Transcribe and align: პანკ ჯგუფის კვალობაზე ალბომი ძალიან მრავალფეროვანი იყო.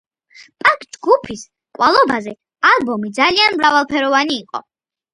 პანკ 0.63 0.85
ჯგუფის 0.95 1.43
კვალობაზე 1.79 2.35
ალბომი 2.73 3.15
ძალიან 3.23 3.63
მრავალფეროვანი 3.63 4.43
იყო. 4.45 4.69